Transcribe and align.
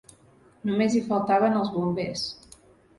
Només 0.69 0.97
hi 0.97 1.03
faltaven 1.11 1.61
els 1.63 1.73
bombers. 1.79 2.29